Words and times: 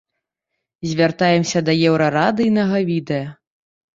Звяртаемся 0.91 1.59
да 1.67 1.75
еўрарадыйнага 1.91 2.77
відэа. 2.91 3.29